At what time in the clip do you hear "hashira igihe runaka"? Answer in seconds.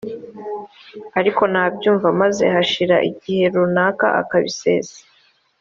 2.53-4.07